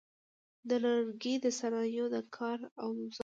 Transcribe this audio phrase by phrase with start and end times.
[0.69, 3.19] د لرګي د صنایعو د کار اوزار: